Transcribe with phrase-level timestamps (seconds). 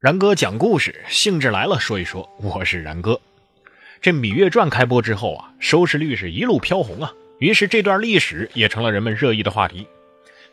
[0.00, 2.26] 然哥讲故事，兴致来了，说一说。
[2.38, 3.20] 我是然哥。
[4.00, 9.86] 这《芈月传》开播之后啊，收视率是一路飘红啊，于是这段历史也成了人们热议的话题。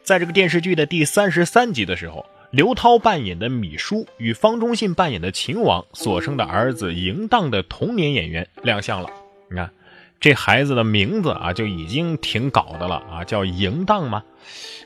[0.04, 9.10] 在这个电视剧的第三十三集的时候，刘涛扮演的芈姝与方中信扮演的秦王所生的儿子嬴荡的童年演员亮相了。
[9.50, 9.72] 你看，
[10.20, 14.22] 这孩子的名字啊，就已经挺搞的了啊，叫嬴荡吗？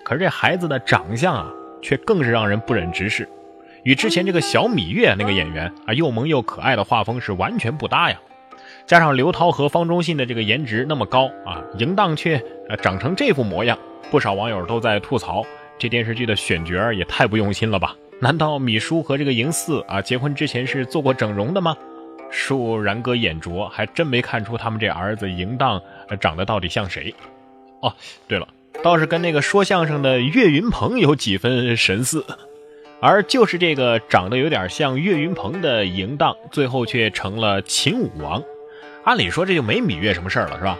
[0.05, 1.51] 可是这孩子的长相啊，
[1.81, 3.27] 却更是让人不忍直视。
[3.83, 8.19] 与之前这个小芈月那个演员啊，又萌又可爱的画风是完全不搭呀。
[8.85, 12.37] 加上刘涛和方中信的这个颜值那么高啊，淫荡却
[12.69, 13.77] 啊长成这副模样，
[14.09, 15.43] 不少网友都在吐槽
[15.79, 17.95] 这电视剧的选角也太不用心了吧？
[18.19, 21.75] 难道米叔和这个嬴驷啊结婚之前是做过整容的吗？
[22.31, 25.81] 恕然哥眼拙，还真没看出他们这儿子淫荡
[26.19, 27.13] 长得到底像谁。
[27.81, 27.93] 哦，
[28.27, 28.47] 对了，
[28.83, 32.23] 倒是跟那个说相声的岳云鹏有几分神似。
[33.01, 38.41] 而就是这个长得有点像岳云鹏的嬴荡，最后却成了秦武王。
[39.03, 40.77] 按理说这就没芈月什么事儿了，是吧？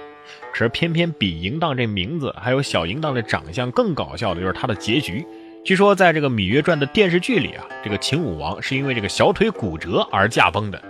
[0.54, 5.26] 可是偏偏比嬴荡这名字还有小嬴荡的长相更搞笑的就是他的结局。
[5.64, 10.82] 据说在这个《芈月传》的电视剧里啊，这个秦武王是因为这个小腿骨折而驾崩的。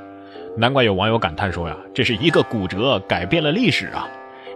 [0.58, 4.05] 难怪有网友感叹说呀，这是一个骨折改变了历史啊！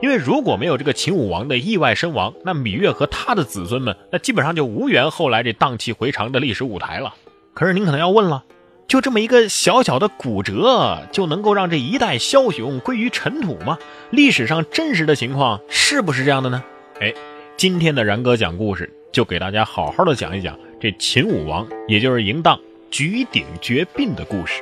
[0.05, 7.15] 因为如果没有这个秦武王的意外身亡，那芈月和他的子孙们，那基本上就无缘后来这荡气回肠的历史舞台了。
[7.55, 8.43] 可是您可能要问了，
[8.87, 13.79] 就这么一个小小的骨折，就能够让这一代枭雄归于尘土吗？
[14.11, 16.63] 历史上真实的情况是不是这样的呢？
[16.99, 17.11] 哎，
[17.57, 22.59] 今天的然哥讲故事，就给大家好好的讲一讲这秦武王，也就是嬴荡
[22.91, 24.61] 举鼎绝膑的故事。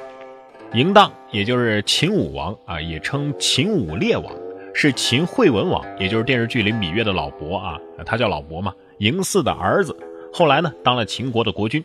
[0.72, 4.34] 嬴荡也就是秦武王啊，也称秦武烈王。
[4.74, 9.96] 是秦惠文王，也就是电视剧里芈月的老伯啊，他叫老伯嘛，嬴驷的儿子。
[10.34, 11.84] 后来呢，当了秦国的国君，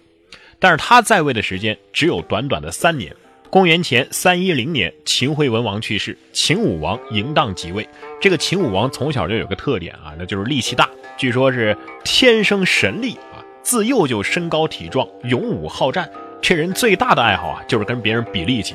[0.58, 3.14] 但是他在位的时间只有短短的三年。
[3.50, 7.88] 公元前三一零年，秦惠文王去世，秦武王嬴荡即位。
[8.20, 16.10] 这个秦武王从小就有个特点啊，那就是力气大，据说是天生神力啊，自幼就身高体壮，勇武好战。
[16.42, 18.74] 这人最大的爱好啊，就是跟别人比力气。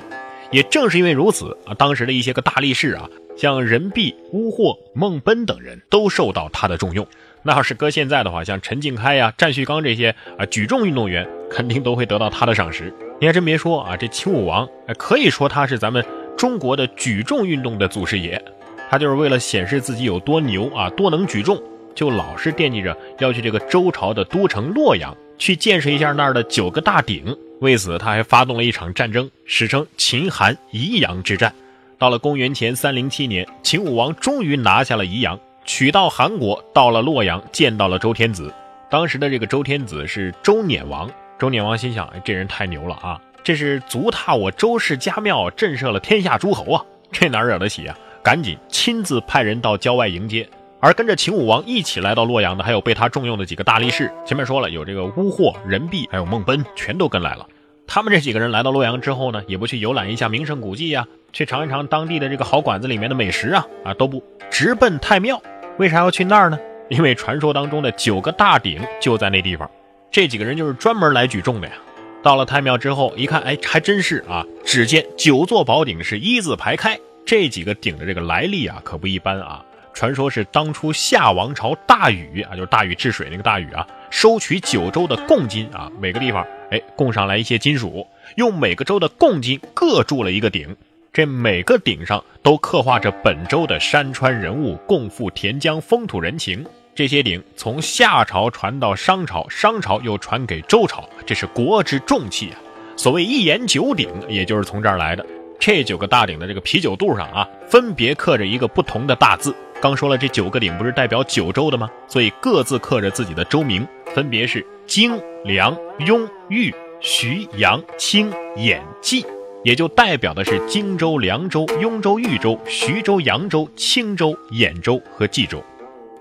[0.51, 3.09] 也正是因为如此啊，当时的一些个大力士啊。
[3.35, 7.05] 像任弼、乌霍、孟贲等人都受到他的重用。
[7.41, 12.93] 那要是搁现在的话，像陈靖开呀、战旭刚这些啊举重运动员，肯定都会得到他的赏识。
[13.19, 14.67] 你还真别说啊，这秦武王
[14.97, 16.05] 可以说他是咱们
[16.37, 18.41] 中国的举重运动的祖师爷。
[18.89, 21.61] 他就是为了显示自己有多牛啊，多能举重，
[21.95, 27.35] 就老是惦记着要去这个周朝的都城洛阳去见识一下那儿的九个大鼎。
[27.59, 31.53] 为此，他还发动了一场战争，史称秦韩宜阳之战。
[32.03, 38.53] 到了公元前三零七年，秦武王终于拿下了宜阳，取到韩国，到了洛阳，见到了周天子。
[38.89, 41.09] 当时的这个周天子是周辇王。
[41.39, 43.21] 周辇王心想：哎，这人太牛了啊！
[43.41, 46.83] 这是足踏我周氏家庙，震慑了天下诸侯啊！
[47.09, 47.97] 这哪惹得起啊？
[48.21, 50.45] 赶紧亲自派人到郊外迎接。
[50.81, 54.11] 而跟着秦武王一起来到洛阳的，还有被他重用的几个大力士。
[54.25, 57.47] 前面说了，有这个乌霍、任弼，还有孟贲，全都跟来了。
[57.87, 65.41] 他们这几个人来到洛阳之后呢，也不去游览一下名胜古迹呀，去尝一尝当地的这个好馆子里面的美食啊，啊都不直奔太庙。
[65.77, 66.57] 为啥要去那儿呢？
[66.89, 69.69] 因为传说当中的九个大鼎就在那地方。
[70.11, 71.73] 这几个人就是专门来举重的呀。
[72.21, 74.45] 到了太庙之后，一看，哎，还真是啊！
[74.63, 79.63] 只见九座宝鼎是一字排开，这几个鼎的这个来历啊，可不一般啊。
[79.93, 90.77] 传说是当初夏王朝大禹啊，就是大禹治水那个大禹啊，收取九州的贡金啊，每个地方哎供上来一些金属，用每个州的贡金各铸了一个鼎，
[91.11, 96.63] 这每个鼎上都刻画着本州的山川人物，共赴田江，风土人情。
[96.93, 102.61] 这些鼎从夏朝传到商朝，商朝又传给周朝，这是国之重器啊。
[102.95, 105.25] 所谓一言九鼎，也就是从这儿来的。
[105.59, 109.55] 这九个大鼎的这个啤酒肚上啊，分别刻着一个不同的大字。
[109.83, 111.89] 刚说了，这九个鼎不是代表九州的吗？
[112.07, 113.85] 所以各自刻着自己的州名，
[114.15, 115.77] 分别是荆、梁、
[116.07, 119.25] 雍、豫、徐、阳、青、兖、冀，
[119.61, 125.61] 也就代表的是荆州、凉州、雍州、豫州、徐州、扬州、青州、兖州和冀州。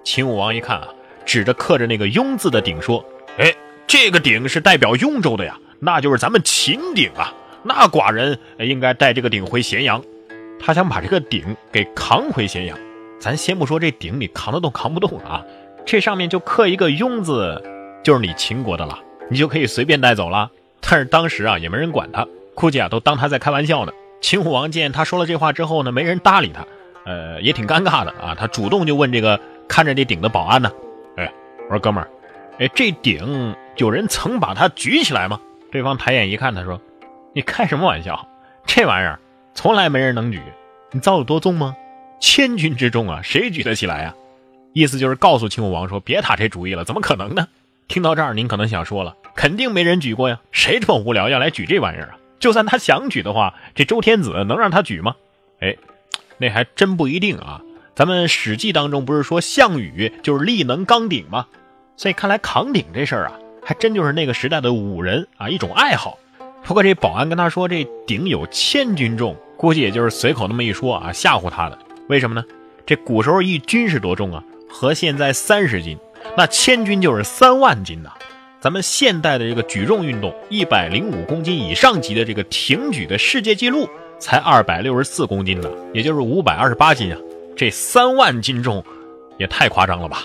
[0.02, 0.88] 秦武王一看啊，
[1.24, 3.04] 指着刻着那个雍字的鼎说
[3.38, 3.54] ：“哎，
[3.86, 7.32] 这个鼎是代表雍州的呀，那就是咱们秦鼎啊。
[7.62, 10.02] 那寡人应该带这个鼎回咸阳。”
[10.58, 12.76] 他想把这个鼎给扛回咸阳。
[13.22, 15.44] 咱先不说这鼎你扛得动扛不动啊，
[15.86, 17.62] 这上面就刻一个雍字，
[18.02, 18.98] 就是你秦国的了，
[19.30, 20.50] 你就可以随便带走了。
[20.80, 22.26] 但是当时啊也没人管他，
[22.56, 23.92] 估计啊都当他在开玩笑呢。
[24.20, 26.66] 秦武王见他说了这话之后呢，没人搭理他，
[27.04, 28.34] 呃也挺尴尬的啊。
[28.36, 29.38] 他主动就问这个
[29.68, 30.72] 看着这鼎的保安呢，
[31.16, 31.32] 哎，
[31.68, 32.10] 我说哥们儿，
[32.58, 35.40] 哎这鼎有人曾把它举起来吗？
[35.70, 36.80] 对方抬眼一看，他说
[37.32, 38.26] ：“你开什么玩笑？
[38.66, 39.20] 这玩意儿
[39.54, 40.42] 从来没人能举，
[40.90, 41.76] 你造有多重吗？
[42.22, 44.14] 千钧之重啊，谁举得起来啊？”
[44.72, 47.48] 意思就是告诉秦武王说：“别打这主意了，怎么可能呢？”
[47.88, 52.16] 听到这儿，您可能想说了，肯定没人举过呀，谁这么无聊要来举这玩意儿啊？
[52.38, 55.16] 就算他想举的话，这周天子能让他举吗？
[55.60, 55.76] 哎，
[56.38, 57.60] 那还真不一定啊。
[57.94, 61.46] 咱们《史记》当中不是说项羽就是力能扛鼎吗？
[61.96, 63.32] 所以看来扛鼎这事儿啊，
[63.62, 66.18] 还真就是那个时代的武人啊一种爱好。
[66.64, 71.78] 不过这保安跟他说这鼎有千钧重，估计也就是随口那么一说啊，吓唬他的。
[72.12, 72.44] 为什么呢？
[72.84, 74.44] 这古时候一钧是多重啊？
[74.68, 75.96] 和现在三十斤。
[76.36, 78.10] 那千钧就是三万斤呐！
[78.60, 83.88] 咱们现代的这个举重运动，一百零五公斤以上级的这个挺举的世界纪录
[84.18, 87.18] 才二百六十四公斤呢，也就是五百二十八斤啊！
[87.56, 88.84] 这三万斤重，
[89.38, 90.24] 也太夸张了吧？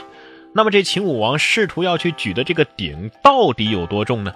[0.51, 4.33] 那么这秦武王试图要去举的这个鼎到底有多重呢？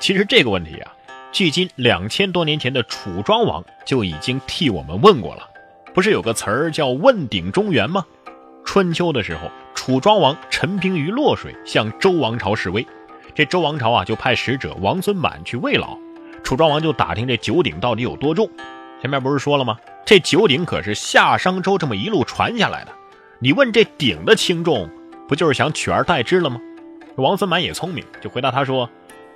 [0.00, 0.92] 其实这个问题啊，
[1.30, 5.46] 距今两千多年前的楚庄王就已经替我们问过了。
[5.92, 8.04] 不是有个词儿叫“问鼎中原”吗？
[8.64, 9.50] 春秋的时候。
[9.72, 12.86] 楚庄王陈兵于洛水，向周王朝示威。
[13.34, 15.96] 这周王朝啊，就派使者王孙满去慰劳。
[16.44, 18.48] 楚庄王就打听这九鼎到底有多重。
[19.00, 19.78] 前面不是说了吗？
[20.04, 22.92] 这九鼎可是夏商周这么一路传下来的。
[23.38, 24.86] 你问这鼎的轻重，
[25.26, 26.60] 不就是想取而代之了吗？
[27.16, 28.88] 王孙满也聪明，就回答他说：“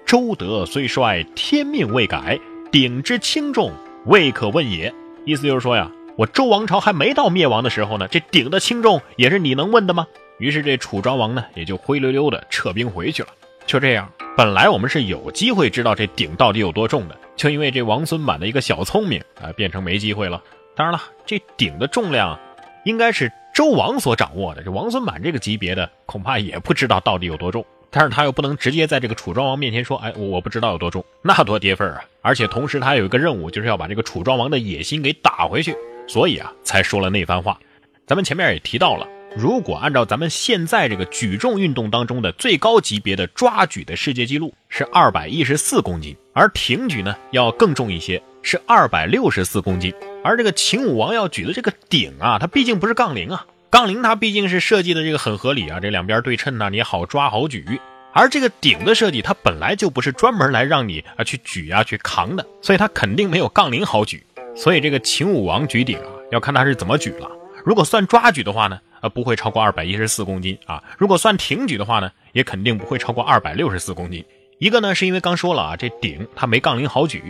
[0.05, 2.39] 周德虽衰，天命未改，
[2.71, 3.73] 鼎之轻重
[4.05, 4.93] 未可问也。”
[5.25, 10.07] 意思就是说呀，我周王朝还没到灭亡的时候呢，这鼎的轻重也是你能问的吗？
[10.39, 13.29] 于是这楚庄王呢，也就灰溜溜的撤兵回去了。
[13.67, 20.41] 就这样，本来我们是有机会知道这鼎到底有多重的，就因为这王孙满的一个小聪明啊，变成没机会了。
[20.77, 22.39] 当然了，这鼎的重量
[22.85, 27.65] 应该是周王所掌握的，这王孙满这个级别的恐怕也不知道到底有多重。
[27.91, 37.59] 但是他又不能直接在这个楚庄王面前说：“哎，我不知道有多重，那多跌份啊！”而且同时他有一个任务，就是要把这个楚庄王的野心给打回去，所以啊，才说了那番话。
[38.07, 39.07] 咱们前面也提到了。
[39.37, 49.93] 如果按照咱们现在这个举重运动当中的最高级别的抓举的世界纪录是二百一十四公斤，而挺举呢要更重一些，是二百六十四公斤。
[50.23, 57.81] 而这个秦武王要举的这个鼎啊，它毕竟不是杠铃啊，杠铃它毕竟是设计的这个很合理啊，这两边对称呢，你好抓好举。
[58.13, 64.23] 而这个鼎的设计，它本来就不是专门来让你啊去举啊去扛的，所以它肯定没有杠铃好举。
[64.55, 67.31] 所以这个秦武王举鼎啊，要看他是怎么举了。
[67.65, 68.79] 如果算抓举的话呢？
[69.01, 70.83] 呃，不会超过二百一十四公斤啊。
[70.97, 74.25] 如果算挺举的话呢，也肯定不会超过二百六十四公斤。
[74.59, 77.21] 一个呢，是因为刚说了啊，这鼎它没杠铃好举；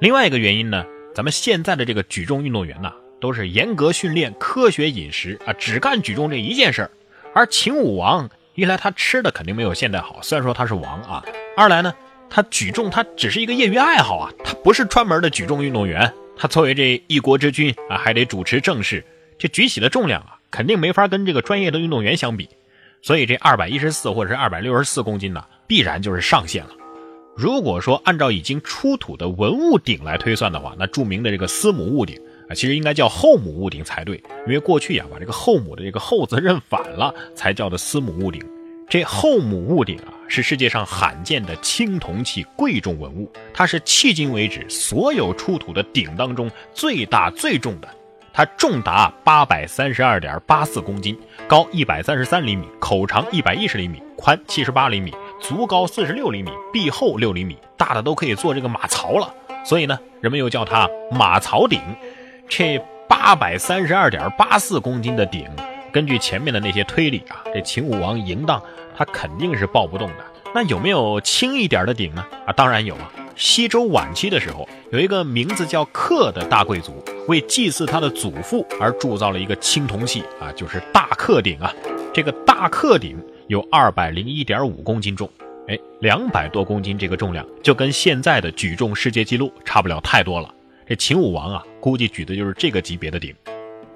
[0.00, 0.84] 另外一个原因呢，
[1.14, 2.92] 咱们现在的这个举重运动员呐，
[3.22, 6.90] 都是严格训练、科学饮食啊，只干举重这一件事儿。
[7.32, 11.24] 而秦武王，一来他吃的肯定没有现代好，虽然说他是王啊；
[11.56, 11.94] 二来呢，
[12.28, 16.12] 他举重他只是一个业余爱好啊，他不是专门的举重运动员。
[16.36, 19.04] 他作为这一国之君啊，还得主持政事，
[19.38, 20.38] 这举起的重量啊。
[20.50, 22.48] 肯定没法跟这个专业的运动员相比，
[23.02, 26.70] 所以这二百一十四或者是二百六十四公斤呢，必然就是上限了。
[27.36, 32.16] 如果说按照已经出土的文物鼎来推算的话，那著名的这个司母戊鼎
[32.48, 34.16] 啊，其实应该叫后母戊鼎才对，
[34.46, 38.40] 因为过去呀把这个后母的这个后字认反了，才叫的司母戊鼎。
[38.88, 47.88] 这后母戊鼎啊，是世界上罕见的青铜器贵重文物，它是迄今为止所有出土的鼎当中最大最重的。
[48.32, 59.32] 它重达八百三十二点八四公斤，高一百三十三厘米，口长一百一十厘米，宽七十八厘米，足高四十六厘米，壁厚六厘米，大的都可以做这个马槽了。
[59.64, 61.80] 所以呢，人们又叫它马槽鼎。
[62.48, 65.48] 这八百三十二点八四公斤的鼎，
[65.94, 68.60] 根据前面的那些推理啊，这秦武王嬴荡，
[68.96, 70.16] 他肯定是抱不动的。
[70.52, 72.26] 那有没有轻一点的鼎呢？
[72.44, 73.08] 啊，当然有啊。
[73.36, 81.72] 西周晚期的时候，有一个名字叫克的大贵族，为祭祀他的祖父而铸造了一个青铜器啊，就是大克鼎啊。
[82.12, 85.30] 这个大克鼎有二百零一点五公斤重，
[85.68, 90.52] 哎，两百多公斤这个重量就跟现在的举重世界纪录差不了太多了。
[90.88, 93.32] 这秦武王啊，估计举的就是这个级别的鼎。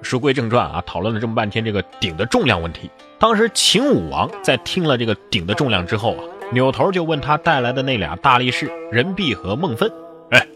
[0.01, 2.89] 书归正传啊，讨论了这么半天这个鼎的重量问题。
[3.17, 6.23] 当时秦武王在听了这个鼎的重量之后啊。
[6.51, 9.87] 扭头就问他带来的那俩大力士任弼和孟芬
[10.31, 10.47] ：“哎，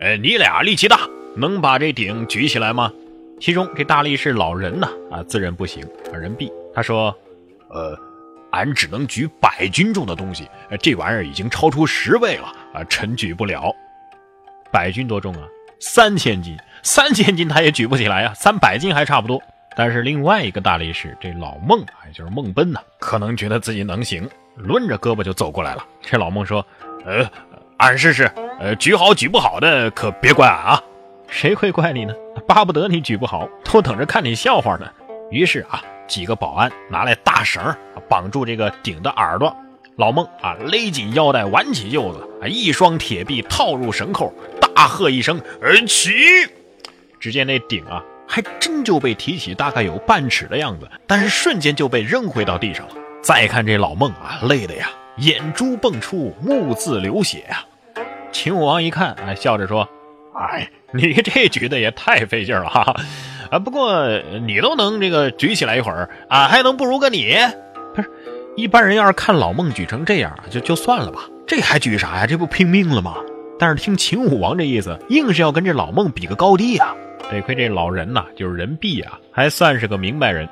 [0.00, 1.00] 哎，你俩力气大，
[1.36, 2.90] 能把这鼎举起来吗？”
[3.38, 5.86] 其中这大力士老人呢，啊，自认不行。
[6.10, 7.14] 任弼他说
[7.68, 7.94] ：“呃，
[8.52, 10.48] 俺只能举百斤重的东西，
[10.80, 13.70] 这玩意儿已经超出十倍了啊，臣举不了。
[14.72, 15.42] 百斤多重啊？
[15.80, 19.40] 三千斤，三千斤他也举不起来啊，三百斤还差不多。
[19.74, 25.82] 但是另外一个大力士，这老孟啊，就是孟奔呐，可能觉得自己能行。”抡着胳膊就走过来了。
[26.02, 26.66] 这老孟说
[27.06, 27.26] ：“呃，
[27.78, 30.82] 俺试试，呃，举好举不好的可别怪俺啊。
[31.26, 32.12] 谁会怪你呢？
[32.46, 34.86] 巴不得你举不好，都等着看你笑话呢。
[35.30, 37.62] 于是啊，几个保安拿来大绳
[38.10, 39.56] 绑住这个鼎的耳朵，
[39.96, 45.40] 老孟啊勒紧腰带，挽起袖子，啊一双铁臂套入绳扣，大喝一声
[45.88, 46.10] ：“起！”
[47.22, 52.94] 只见那鼎啊，还真就被提起，大概有半尺的样子，但是瞬间就被扔回到地上了。
[53.22, 57.64] 再看这老孟啊，累的呀，眼珠蹦出，目自流血呀。
[58.32, 59.88] 秦武王一看，啊，笑着说
[60.36, 62.94] ：“哎。”你这举的也太费劲了哈，
[63.50, 63.58] 啊！
[63.58, 64.06] 不过
[64.46, 67.34] 你都能这个举起来一会儿，俺还能不如个你？
[67.94, 68.10] 不是，
[68.56, 72.26] 一般人要是看老孟举成这样，就就算了吧，这还举啥呀？
[72.26, 73.14] 这不拼命了吗？
[73.58, 76.94] 但是听秦武王这意思，硬是要跟这老孟比个高低啊！
[77.32, 80.48] 得亏这老人呐，就是人婢啊，还算是个明白人，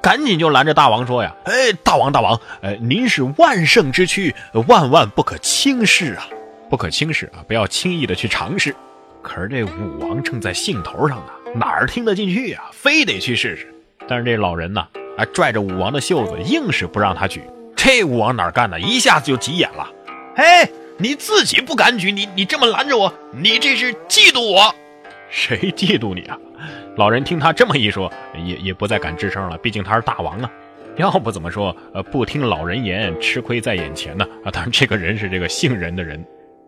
[0.00, 4.34] 赶紧就拦着大王说呀：“哎，大王大王，呃，您是万圣之躯，
[4.66, 6.26] 万万不可轻视啊，
[6.68, 8.74] 不可轻视啊，不要轻易的去尝试。”
[9.22, 12.62] 可是这武王正在兴头上呢，哪儿听得进去呀？
[12.72, 13.72] 非得去试试。
[14.08, 14.84] 但是这老人呢，
[15.16, 17.40] 还，拽着武王的袖子，硬是不让他举。
[17.76, 18.80] 这武王哪干呢？
[18.80, 19.88] 一下子就急眼了。
[20.34, 24.74] 嘿，你自己不敢举，你你这么拦着我，你这是嫉妒我？
[25.32, 26.38] 谁嫉妒你啊？
[26.96, 29.56] 老人听他这么一说， 也也不再敢吱声了。
[29.58, 30.50] 毕竟他是大王啊。
[30.96, 34.26] 要不怎么说，呃，不听老人言，吃亏在眼前呢？
[34.44, 36.22] 啊，当然这个人是这个姓任的人。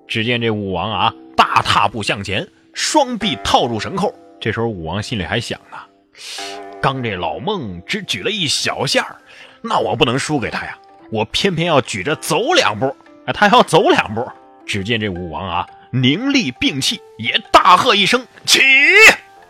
[0.08, 1.14] 只见这武王啊。
[1.36, 4.14] 大踏步向前，双臂套入绳扣。
[4.40, 5.76] 这时候武王心里还想呢：
[6.80, 9.14] 刚这老孟只举了一小下
[9.60, 10.78] 那我不能输给他呀！
[11.10, 12.96] 我偏偏要举着走两步。
[13.26, 14.26] 哎，他要走两步。
[14.64, 18.60] 只见这武王啊，凝力并气，也大喝一声：“起！”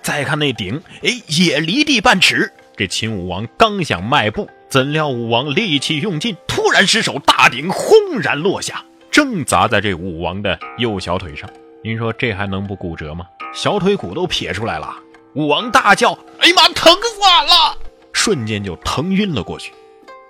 [0.03, 2.53] 再看那鼎，哎，也离地半尺。
[2.77, 11.49] 这秦武王刚想迈步，怎料武王力气用尽，突然失手，大鼎轰然落下，正砸在这武王的右小腿上。
[11.83, 13.25] 您说这还能不骨折吗？
[13.55, 14.95] 小腿骨都撇出来了。
[15.33, 17.79] 武王大叫：“哎呀妈，疼死俺了！”
[18.13, 19.73] 瞬间就疼晕了过去。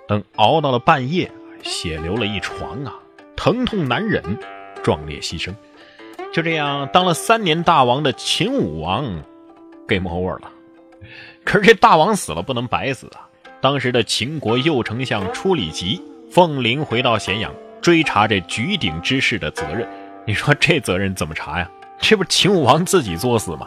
[0.07, 1.29] 等熬到了半夜，
[1.61, 2.93] 血流了一床啊，
[3.35, 4.23] 疼痛难忍，
[4.81, 5.53] 壮烈牺牲。
[6.35, 9.05] 就这样，当了三年大王的秦武王
[9.87, 10.51] ，game over 了。
[11.45, 13.23] 可是这大王死了不能白死啊！
[13.61, 19.87] 当时的秦国右丞相初里吉奉灵回到咸阳，追查这举鼎之事的责任。
[20.25, 21.71] 你说这责任怎么查呀？
[21.99, 23.65] 这不是秦武王自己作死吗？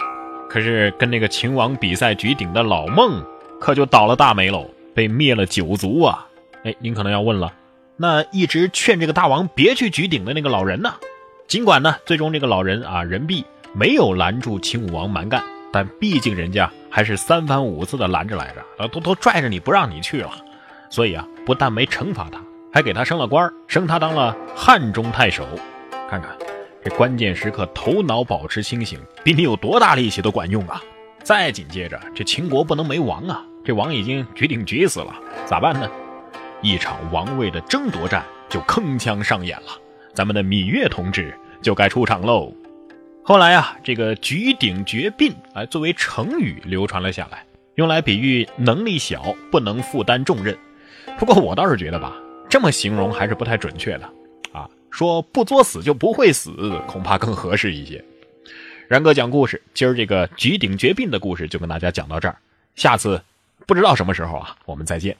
[0.50, 3.25] 可是跟那个秦王比赛举鼎的老孟，
[3.58, 6.28] 可就倒了大霉喽，被灭了九族啊！
[6.64, 7.50] 哎，您可能要问了，
[7.96, 10.92] 那一直劝这个大王别去举鼎的那个老人呢？
[11.49, 20.31] 尽管呢，最终这个老人啊人婢没有拦住秦武王蛮干，但毕竟人家还是三番五次的拦着来着，啊，都都拽着你不让你去了，
[20.90, 22.38] 所以啊，不但没惩罚他，
[22.71, 25.47] 还给他升了官，升他当了汉中太守。
[26.11, 26.37] 看看。
[26.85, 30.81] 这关键时刻，头脑保持清醒，比你有多大力气都管用啊！
[31.23, 33.43] 再紧接着，这秦国不能没王啊！
[33.64, 35.14] 这王已经举鼎举死了，
[35.47, 35.90] 咋办呢？
[36.61, 39.73] 一场王位的争夺战就铿锵上演了，
[40.18, 41.32] 咱们的芈月同志
[41.62, 42.52] 就该出场喽。
[43.22, 47.44] 后来啊，这个举鼎绝膑啊，作为成语流传了下来，
[47.76, 50.58] 用来比喻能力小，不能负担重任。
[51.20, 52.16] 不过我倒是觉得吧，
[52.48, 54.10] 这么形容还是不太准确的
[54.50, 54.68] 啊。
[54.90, 56.50] 说不作死就不会死，
[56.88, 58.04] 恐怕更合适一些。
[58.88, 62.34] 然哥讲故事，今儿这个举鼎绝膑的故事就跟大家讲到这儿，
[62.75, 63.22] 下次
[63.68, 65.16] 不知道什么时候啊，我们再见。